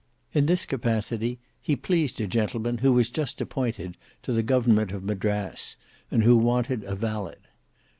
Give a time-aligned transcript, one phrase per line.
[0.33, 5.03] In this capacity, he pleased a gentleman who was just appointed to the government of
[5.03, 5.75] Madras,
[6.09, 7.35] and who wanted a valet.